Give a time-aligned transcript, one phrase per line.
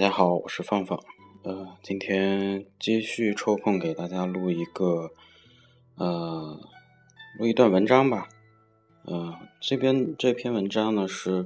[0.00, 0.98] 大家好，我是放放。
[1.42, 5.10] 呃，今天继续抽空给大家录一个，
[5.96, 6.58] 呃，
[7.38, 8.26] 录一段文章吧。
[9.04, 11.44] 呃，这边这篇文章呢是，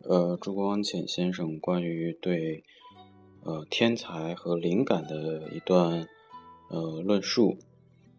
[0.00, 2.64] 呃，朱光潜先生关于对，
[3.44, 6.08] 呃，天才和灵感的一段，
[6.70, 7.56] 呃，论述。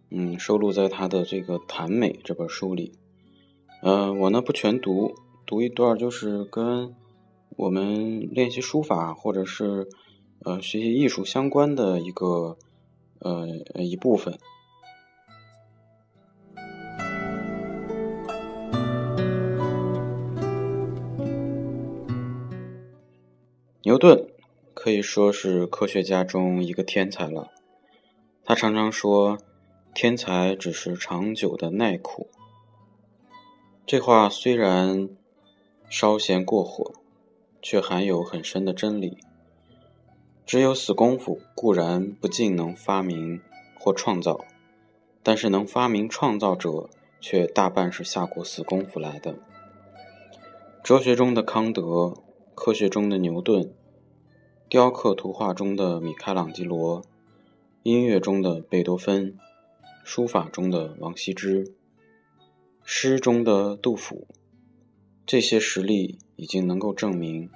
[0.10, 2.94] 嗯，收录在他的这个《谈美》这本书里。
[3.82, 5.14] 呃，我呢不全读，
[5.46, 6.96] 读一段就是跟。
[7.56, 9.88] 我们练习书法，或者是
[10.44, 12.58] 呃学习艺术相关的一个
[13.20, 14.38] 呃一部分。
[23.84, 24.28] 牛顿
[24.74, 27.52] 可以说是科学家中一个天才了。
[28.44, 29.38] 他常常说
[29.94, 32.30] ：“天才只是长久的耐苦。”
[33.86, 35.10] 这话虽然
[35.90, 37.03] 稍嫌过火。
[37.64, 39.18] 却含有很深的真理。
[40.46, 43.42] 只有死功夫固然不尽能发明
[43.80, 44.46] 或创造，
[45.24, 46.90] 但是能发明创造者
[47.22, 49.40] 却大半是下过死功夫来的。
[50.84, 52.14] 哲学中的康德，
[52.54, 53.74] 科学中的牛顿，
[54.68, 57.02] 雕刻图画中的米开朗基罗，
[57.84, 59.38] 音乐中的贝多芬，
[60.04, 61.74] 书法中的王羲之，
[62.84, 64.28] 诗中的杜甫。
[65.26, 67.50] 这些实例已经能够证明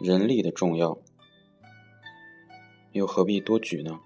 [0.00, 0.98] 人力的重要，
[2.92, 4.00] 又何必多举呢？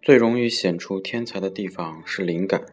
[0.00, 2.64] 最容易显出天才的地方是灵感。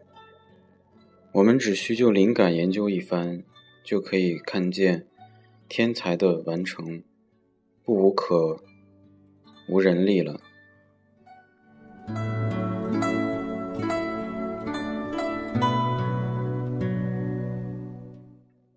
[1.32, 3.42] 我们只需就灵感研究一番，
[3.82, 5.08] 就可以看见
[5.68, 7.02] 天才的完成，
[7.82, 8.62] 不无可。
[9.66, 10.40] 无人力了。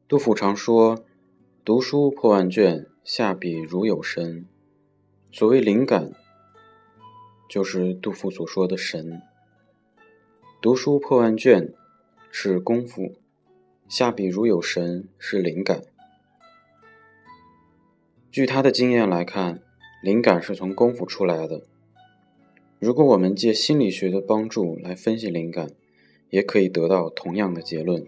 [0.07, 1.03] 杜甫常说
[1.65, 4.45] ：“读书破万卷，下笔如有神。”
[5.33, 6.13] 所谓灵感，
[7.49, 9.21] 就是杜甫所说的神。
[10.61, 11.73] 读书破万卷
[12.31, 13.17] 是功夫，
[13.89, 15.81] 下笔如有神是灵感。
[18.31, 19.66] 据他的经验来看。
[20.03, 21.63] 灵感是从功夫出来的。
[22.79, 25.71] 如果我们借心理学的帮助来分析灵感，
[26.29, 28.05] 也可以得到同样的结论。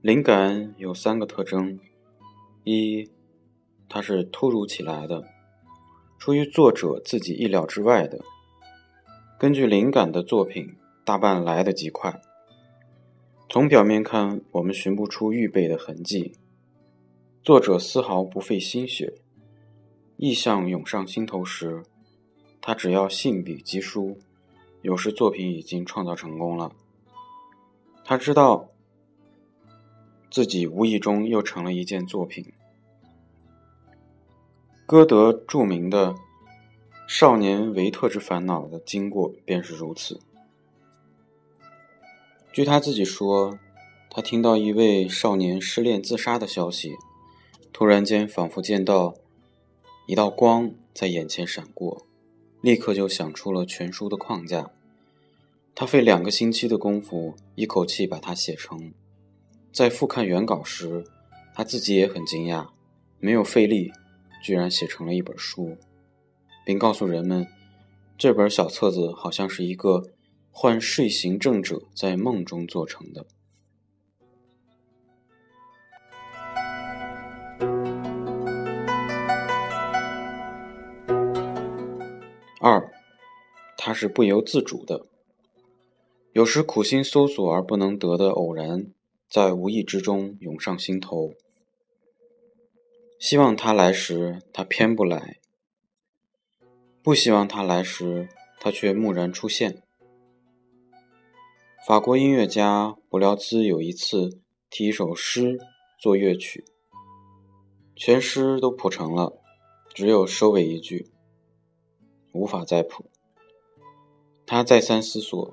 [0.00, 1.80] 灵感有三个特征：
[2.62, 3.10] 一，
[3.88, 5.24] 它是突如其来的，
[6.18, 8.20] 出于作者自己意料之外的。
[9.40, 10.76] 根据灵感的作品。
[11.04, 12.18] 大半来得极快，
[13.50, 16.32] 从表面看，我们寻不出预备的痕迹。
[17.42, 19.12] 作者丝毫不费心血，
[20.16, 21.82] 意象涌上心头时，
[22.62, 24.16] 他只要信笔疾书，
[24.80, 26.72] 有时作品已经创造成功了。
[28.02, 28.70] 他知道
[30.30, 32.50] 自己无意中又成了一件作品。
[34.86, 36.14] 歌德著名的
[37.06, 40.18] “少年维特之烦恼”的经过便是如此。
[42.54, 43.58] 据他自己说，
[44.08, 46.94] 他听到一位少年失恋自杀的消息，
[47.72, 49.16] 突然间仿佛见到
[50.06, 52.06] 一道光在眼前闪过，
[52.60, 54.70] 立刻就想出了全书的框架。
[55.74, 58.94] 他费两个星期的功夫，一口气把它写成。
[59.72, 61.04] 在复看原稿时，
[61.52, 62.68] 他自己也很惊讶，
[63.18, 63.90] 没有费力，
[64.44, 65.76] 居然写成了一本书，
[66.64, 67.48] 并告诉人们，
[68.16, 70.04] 这本小册子好像是一个。
[70.56, 73.26] 患睡行症者在梦中做成的。
[82.60, 82.90] 二，
[83.76, 85.06] 它是不由自主的。
[86.32, 88.86] 有时苦心搜索而不能得的偶然，
[89.28, 91.34] 在无意之中涌上心头。
[93.18, 95.40] 希望他来时，他偏不来；
[97.02, 98.28] 不希望他来时，
[98.60, 99.83] 他却蓦然出现。
[101.86, 104.40] 法国音乐家布廖兹有一次
[104.70, 105.58] 替一首诗
[105.98, 106.64] 做乐曲，
[107.94, 109.34] 全诗都谱成了，
[109.92, 111.10] 只有收尾一句
[112.32, 113.10] 无法再谱。
[114.46, 115.52] 他再三思索，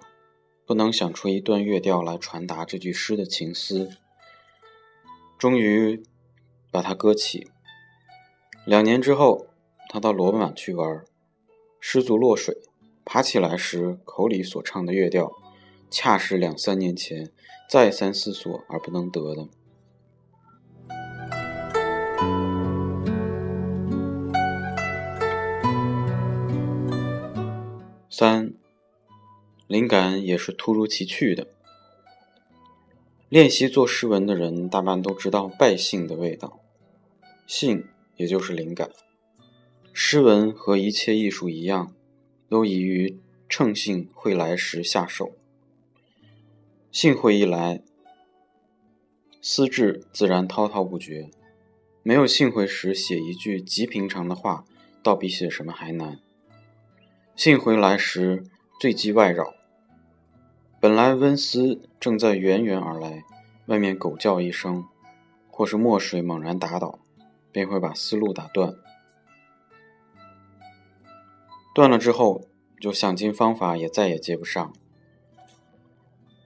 [0.65, 3.89] 不能想出一段乐调来传达这句诗的情思，
[5.37, 6.01] 终于
[6.71, 7.45] 把它搁起。
[8.65, 9.47] 两年之后，
[9.89, 11.03] 他到罗马去玩，
[11.81, 12.55] 失足落水，
[13.03, 15.29] 爬起来时口里所唱的乐调。
[15.91, 17.29] 恰是两三年前
[17.69, 19.45] 再三思索而不能得的。
[28.09, 28.53] 三
[29.67, 31.47] 灵感也是突如其来的。
[33.27, 36.59] 练习做诗文的人大半都知道败兴的味道
[37.47, 37.85] 兴
[38.15, 38.89] 也就是灵感。
[39.91, 41.93] 诗文和一切艺术一样
[42.47, 45.33] 都宜于乘兴会来时下手
[46.91, 47.81] 兴会一来，
[49.41, 51.31] 思志自然滔滔不绝。
[52.03, 54.65] 没有兴会时写一句极平常的话，
[55.01, 56.19] 倒比写什么还难。
[57.33, 58.43] 兴回来时，
[58.77, 59.53] 最忌外扰。
[60.81, 63.23] 本来温思正在远远而来，
[63.67, 64.85] 外面狗叫一声，
[65.49, 66.99] 或是墨水猛然打倒，
[67.53, 68.75] 便会把思路打断。
[71.73, 72.41] 断了之后，
[72.81, 74.73] 就想尽方法也再也接不上。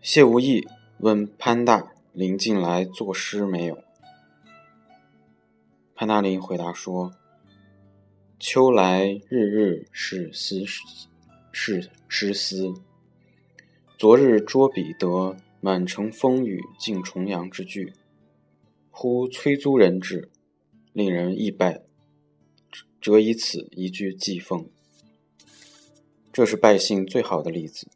[0.08, 0.68] 谢无意
[1.00, 3.84] 问潘大林进来作诗没有？
[5.96, 7.12] 潘大林回答说
[8.40, 10.64] ：“秋来日日是思
[11.52, 12.72] 是诗思。”
[13.98, 17.92] 昨日捉笔得，满城风雨尽重阳之句。
[18.92, 20.30] 忽催租人至，
[20.94, 21.82] 令人意败，
[23.02, 24.70] 折以此一句寄奉。
[26.32, 27.88] 这是败兴最好的例子。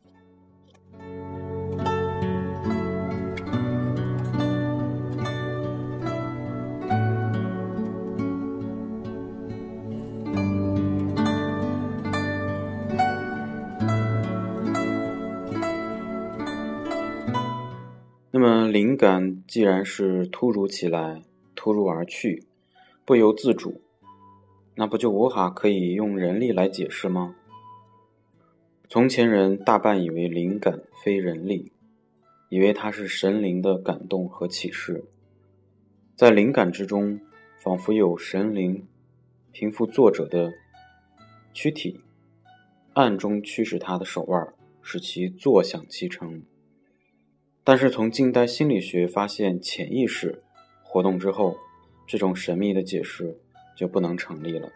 [18.41, 21.21] 那么，灵感既然是突如其来、
[21.55, 22.45] 突如而去、
[23.03, 23.81] 不由自主，
[24.75, 27.35] 那不就无法可以用人力来解释吗？
[28.87, 31.73] 从前人大半以为灵感非人力，
[32.47, 35.03] 以为它是神灵的感动和启示，
[36.15, 37.19] 在灵感之中，
[37.57, 38.87] 仿佛有神灵
[39.51, 40.53] 平复作者的
[41.51, 41.99] 躯体，
[42.93, 46.41] 暗中驱使他的手腕，使其坐享其成。
[47.71, 50.41] 但是从近代心理学发现潜意识
[50.81, 51.55] 活动之后，
[52.07, 53.39] 这种神秘的解释
[53.77, 54.67] 就不能成立了。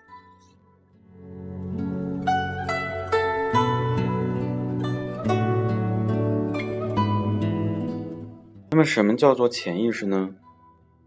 [8.69, 10.35] 那么，什么叫做潜意识呢？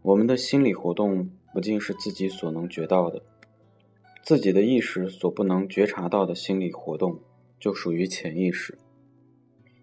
[0.02, 3.22] 我们的心理活动不尽是自己所能觉到的，
[4.24, 7.20] 自己的意识所不能觉察到的心理活动，
[7.60, 8.76] 就属于潜意识。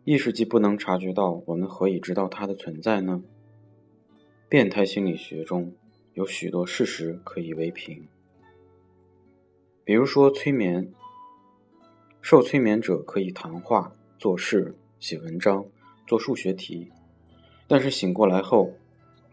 [0.06, 3.24] 意识既不能察觉到，我们何以知道它的存在呢？
[4.50, 5.74] 变态心理学中
[6.14, 8.06] 有许多事实可以为凭，
[9.86, 10.92] 比如说催眠，
[12.22, 15.66] 受催眠者可以谈话、做事、写文章、
[16.06, 16.92] 做数学题，
[17.66, 18.74] 但是醒过来后，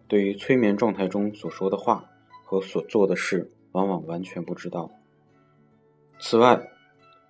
[0.07, 2.09] 对于催眠状态中所说的话
[2.45, 4.89] 和所做的事，往往完全不知道。
[6.21, 6.71] 此外，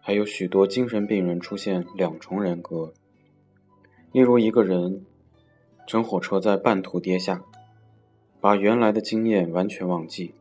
[0.02, 2.92] 还有许多精神病人出现两重人格。
[4.12, 5.06] 例如，一个人
[5.86, 7.44] 乘火车在半途跌下，
[8.40, 10.34] 把原来的经验完全忘记，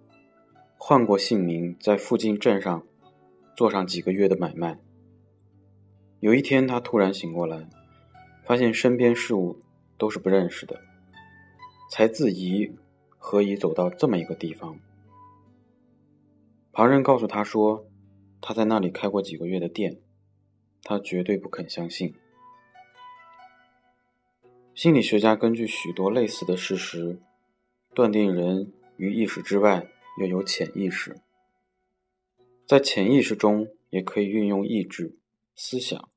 [0.76, 2.84] 换过姓名，在附近镇上
[3.56, 4.80] 做上几个月的买卖。
[6.20, 7.70] 有一天，他突然醒过来，
[8.44, 9.60] 发现身边事物
[10.00, 10.82] 都是不认识的，
[11.92, 12.72] 才自疑
[13.20, 14.80] 何以走到这么一个地方。
[16.72, 17.86] 旁人告诉他说，
[18.42, 20.00] 他在那里开过几个月的店，
[20.82, 22.16] 他绝对不肯相信。
[24.80, 27.20] 心理学家根据许多类似的事实，
[27.94, 29.86] 断定人于意识之外
[30.22, 31.20] 又有潜意识，
[32.66, 35.18] 在潜意识中也可以运用意志、
[35.54, 36.10] 思想。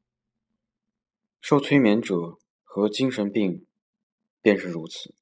[1.41, 3.67] 受催眠者和精神病
[4.41, 5.13] 便是如此。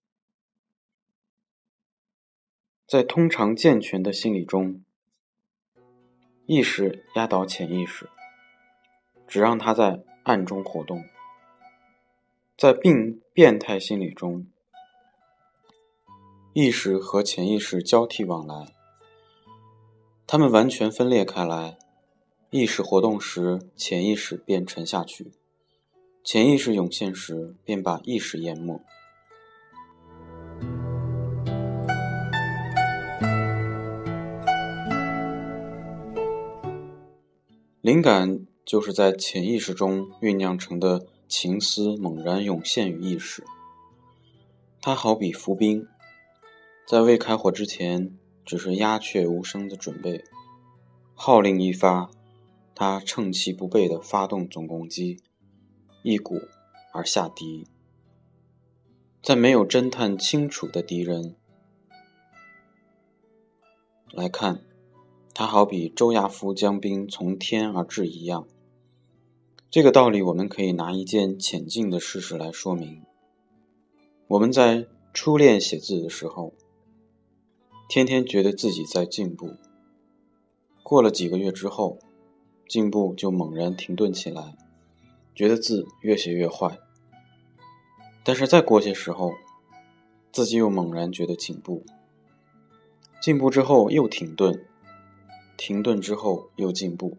[2.87, 4.85] 在通常健全的心理中，
[6.45, 8.07] 意识压倒潜意识，
[9.27, 11.03] 只让它在暗中活动。
[12.61, 14.47] 在病变态心理中，
[16.53, 18.75] 意识和潜意识交替往来，
[20.27, 21.79] 他们完全分裂开来。
[22.51, 25.31] 意识活动时，潜意识便沉下去；
[26.23, 28.79] 潜意识涌现时，便把意识淹没。
[37.81, 41.07] 灵感就是在潜意识中酝酿成的。
[41.31, 43.45] 情思猛然涌现于意识，
[44.81, 45.87] 它好比伏兵，
[46.89, 50.25] 在未开火之前，只是鸦雀无声的准备。
[51.15, 52.11] 号令一发，
[52.75, 55.23] 他趁其不备的发动总攻击，
[56.03, 56.41] 一鼓
[56.93, 57.69] 而下敌。
[59.23, 61.37] 在没有侦探清楚的敌人
[64.11, 64.65] 来看，
[65.33, 68.49] 他好比周亚夫将兵从天而至一样。
[69.71, 73.05] 这个道理，我们可以拿一件浅近的事实来说明。
[74.27, 76.53] 我们在初练写字的时候，
[77.89, 79.55] 天天觉得自己在进步。
[80.83, 82.01] 过了几个月之后，
[82.69, 84.57] 进步就猛然停顿起来，
[85.37, 86.81] 觉得字越写越坏。
[88.25, 89.35] 但是再过些时候，
[90.33, 91.85] 自己又猛然觉得进步。
[93.23, 94.67] 进步之后又停顿，
[95.57, 97.19] 停顿之后又进步，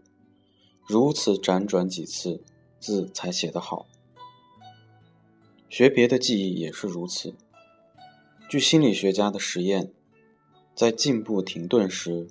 [0.87, 2.43] 如此辗转几次，
[2.79, 3.87] 字才写得好。
[5.69, 7.33] 学别的技艺也是如此。
[8.49, 9.93] 据心理学家的实验，
[10.75, 12.27] 在进步停顿时，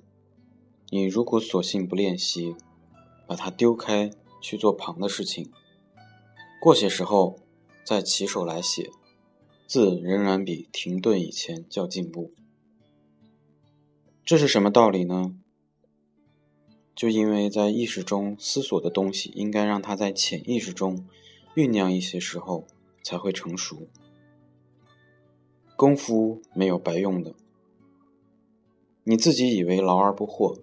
[0.89, 2.55] 你如果索性不练习，
[3.25, 5.51] 把它丢开去做旁的事情，
[6.61, 7.39] 过些时候
[7.83, 8.91] 再起手来写，
[9.65, 12.31] 字仍然比停顿以前较进步。
[14.23, 15.35] 这是什么道理呢？
[16.95, 21.05] 就因为在意识中思索的东西，应该让它在潜意识中
[21.55, 22.65] 酝酿一些时候
[23.03, 23.87] 才会成熟。
[25.75, 27.33] 功夫没有白用的，
[29.03, 30.59] 你自己以为劳而不获，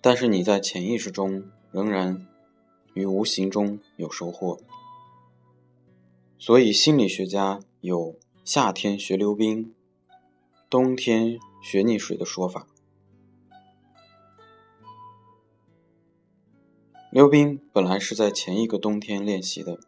[0.00, 2.26] 但是你在潜意识中仍然
[2.94, 4.60] 于无形中有收获。
[6.38, 9.74] 所以心理学家有夏天学溜冰，
[10.68, 11.38] 冬天。
[11.64, 12.66] 学溺水的说法，
[17.14, 19.78] 溜冰本来是在前一个冬天练习的。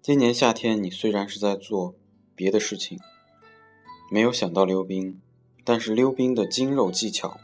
[0.00, 1.96] 今年夏天，你虽然是在做
[2.36, 2.96] 别的事情，
[4.08, 5.20] 没有想到溜冰，
[5.64, 7.40] 但是溜冰的筋肉技巧，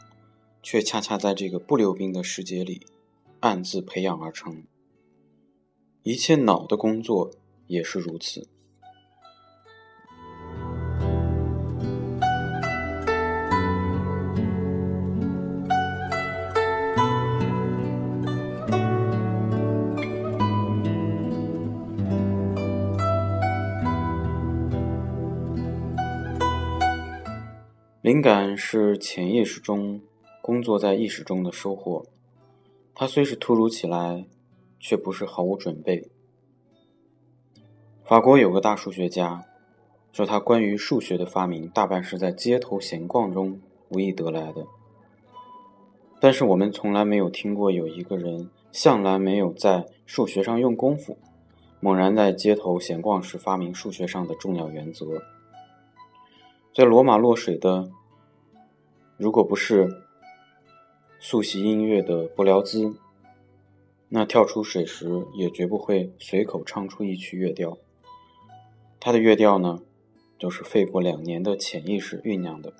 [0.63, 2.87] 却恰恰在这个不溜冰的时节里，
[3.41, 4.63] 暗自培养而成。
[6.03, 7.31] 一切脑的工作
[7.67, 8.47] 也是如此。
[28.07, 29.99] 灵感是潜意识中
[30.41, 32.05] 工作在意识中的收获，
[32.95, 34.25] 它虽是突如其来，
[34.79, 36.07] 却不是毫无准备。
[38.05, 39.43] 法国有个大数学家
[40.13, 43.59] 说，他关于数学的发明大半是在街头闲逛中
[43.89, 44.65] 无意得来的。
[46.21, 51.17] 但是我们从来没有听过有一个人向来没有在数学上用功夫，
[51.81, 55.21] 猛然在街头闲逛时发明数学上的重要原则。
[56.77, 57.89] 在罗马落水的，
[59.17, 59.89] 如果不是
[61.19, 62.93] 速习音乐的不辽兹，
[64.09, 67.79] 那跳出水时也绝不会随口唱出一曲乐调。
[68.99, 69.79] 他的乐调呢，
[70.37, 72.71] 就是费过两年的潜意识酝酿的。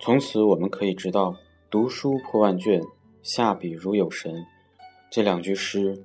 [0.00, 1.36] 从此我们可以知道
[1.70, 2.82] “读书破万卷，
[3.22, 4.44] 下笔如有神”
[5.08, 6.04] 这两句诗。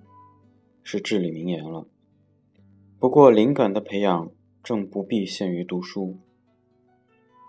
[0.90, 1.86] 是至理名言了。
[2.98, 4.32] 不过，灵感的培养
[4.64, 6.18] 正不必限于读书。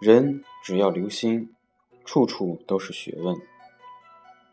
[0.03, 1.55] 人只要留心，
[2.05, 3.37] 处处都是学问。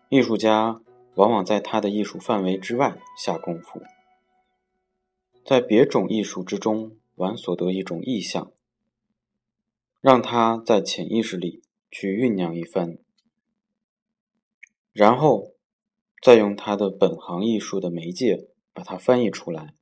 [0.09, 0.83] 艺术家
[1.15, 3.81] 往往在他的艺术范围之外下功夫，
[5.43, 8.51] 在别种艺术之中玩所得一种意象，
[9.99, 12.99] 让他在潜意识里去酝酿一番，
[14.93, 15.53] 然后
[16.21, 18.47] 再用他的本行艺术的媒介。
[18.75, 19.73] 把它翻译出来。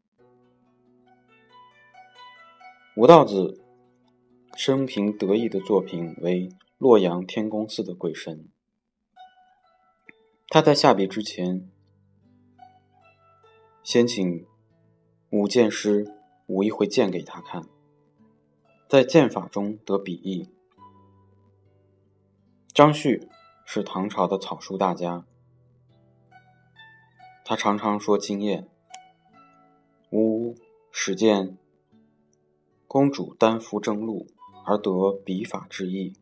[2.95, 3.65] 吴道子
[4.55, 6.47] 生平得意的作品为
[6.77, 8.47] 洛阳天宫寺的鬼神。
[10.47, 11.67] 他在下笔之前，
[13.83, 14.45] 先请
[15.31, 16.13] 武剑师
[16.45, 17.63] 舞一回剑给他看，
[18.87, 20.47] 在剑法中得笔意。
[22.71, 23.27] 张旭
[23.65, 25.25] 是唐朝的草书大家，
[27.43, 28.69] 他常常说经验。
[30.15, 30.53] 吾
[30.91, 31.57] 始见
[32.85, 34.27] 公主丹服正路
[34.63, 36.13] 而得笔法之意，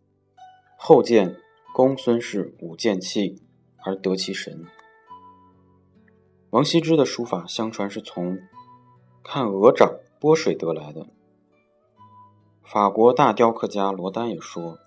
[0.77, 1.35] 后见
[1.73, 3.41] 公孙氏舞剑气
[3.83, 4.65] 而得其神。
[6.51, 8.39] 王羲之的书法相传是从
[9.25, 11.07] 看鹅掌拨水得来的。
[12.63, 14.79] 法国大雕刻家罗丹也说：“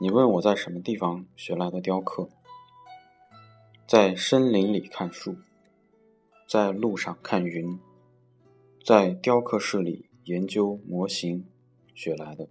[0.00, 2.30] 你问我在什么地方学来的雕刻？
[3.86, 5.36] 在森林里看树，
[6.48, 7.78] 在路上看云。”
[8.90, 11.46] 在雕刻室里研究模型
[11.94, 12.48] 学来的。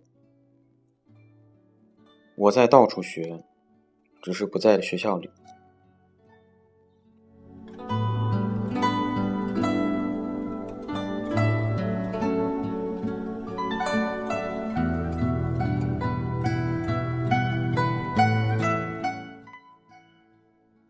[2.37, 3.43] 我在到处学
[4.21, 5.29] 只是不在学校里。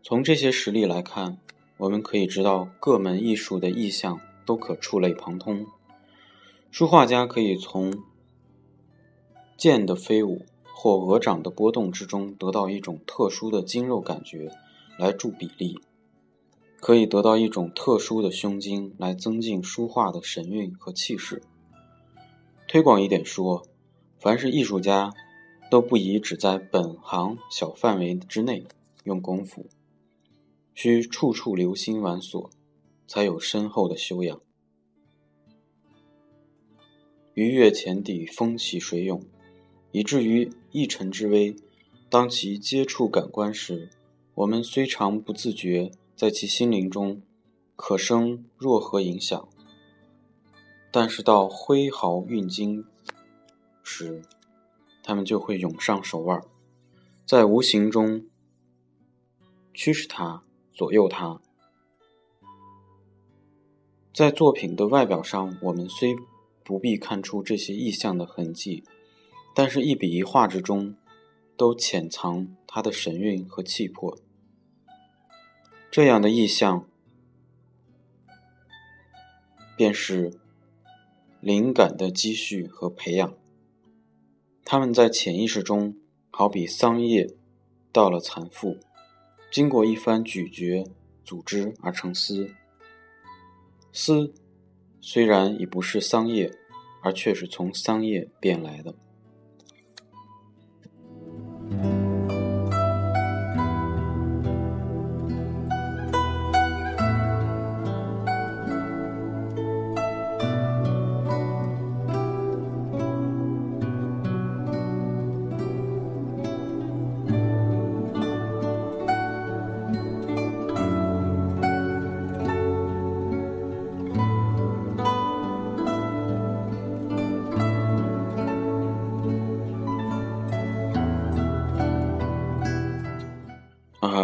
[0.00, 1.38] 从这些实例来看
[1.78, 5.66] 我们可以知道各门艺术的意象都可触类旁通。
[6.70, 7.92] 书画家可以从
[9.56, 14.50] 剑的飞舞或鹅掌的波动之中得到一种特殊的筋肉感觉，
[14.98, 15.74] 来助比例；
[16.80, 21.42] 可以得到一种特殊的胸襟，来增进书画的神韵和气势。
[22.68, 23.66] 推广一点说，
[24.18, 25.12] 凡是艺术家，
[25.70, 28.64] 都不宜只在本行小范围之内
[29.04, 29.66] 用功夫。
[30.72, 32.48] 需处处留心玩索，
[33.10, 34.40] 才有深厚的修养。
[37.34, 39.20] 鱼跃浅底，风起水涌，
[39.90, 41.56] 以至于一尘之微，
[42.08, 43.90] 当其接触感官时，
[44.36, 47.20] 我们虽常不自觉，在其心灵中
[47.74, 49.48] 可生若何影响，
[50.92, 52.84] 但是到挥毫运金
[53.82, 54.22] 时，
[55.02, 56.40] 他们就会涌上手腕，
[57.26, 58.28] 在无形中
[59.74, 60.44] 驱使它。
[60.72, 61.42] 左右它，
[64.12, 66.16] 在作品的外表上，我们虽
[66.64, 68.82] 不必看出这些意象的痕迹，
[69.54, 70.96] 但是一笔一画之中，
[71.56, 74.18] 都潜藏它的神韵和气魄。
[75.90, 76.88] 这样的意象，
[79.76, 80.38] 便是
[81.40, 83.34] 灵感的积蓄和培养。
[84.64, 85.96] 他们在潜意识中，
[86.30, 87.34] 好比桑叶
[87.92, 88.76] 到了蚕腹。
[89.50, 90.84] 经过一番咀嚼、
[91.24, 92.54] 组织而成丝。
[93.92, 94.32] 丝
[95.00, 96.52] 虽然已不是桑叶，
[97.02, 98.94] 而却是从桑叶变来的。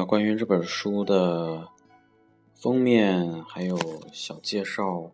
[0.04, 1.68] 关于这本书的
[2.54, 3.78] 封面还有
[4.12, 5.10] 小介绍，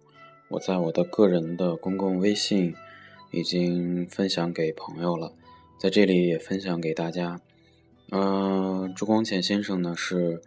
[0.49, 2.75] 我在我的个人的公共微信
[3.31, 5.33] 已经分享给朋友了，
[5.79, 7.41] 在这里也分享给大家。
[8.11, 10.43] 嗯，朱光潜先生呢是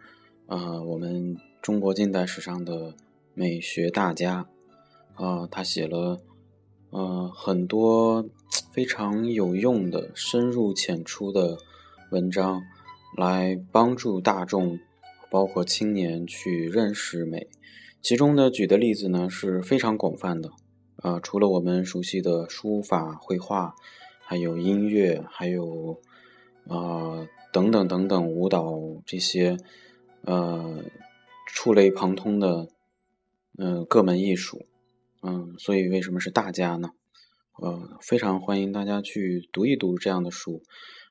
[0.46, 2.94] 呃我们中国近代史上的
[3.34, 4.46] 美学大家，
[5.14, 6.20] 啊，他写了
[6.90, 8.24] 呃很多
[8.72, 11.58] 非常有用的、深入浅出的
[12.10, 12.62] 文章。
[13.16, 14.78] 来帮助大众，
[15.30, 17.48] 包括青年去认识美。
[18.02, 20.50] 其中呢，举的例子呢是非常广泛的。
[20.96, 23.74] 啊，除了我们熟悉的书法、绘画，
[24.20, 26.00] 还有音乐，还有
[26.68, 29.56] 啊等等等等舞蹈这些，
[30.22, 30.84] 呃，
[31.46, 32.68] 触类旁通的，
[33.58, 34.66] 嗯，各门艺术。
[35.22, 36.90] 嗯，所以为什么是大家呢？
[37.60, 40.62] 呃，非常欢迎大家去读一读这样的书。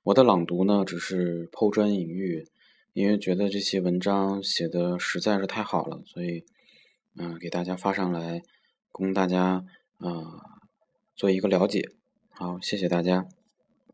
[0.05, 2.47] 我的朗读呢，只是抛砖引玉，
[2.93, 6.45] 因为觉得这些文章写的实在是太好了，所以，
[7.17, 8.43] 嗯，给大家发上来，
[8.91, 9.65] 供大家
[9.97, 10.11] 啊
[11.15, 11.89] 做一个了解。
[12.29, 13.27] 好，谢谢大家。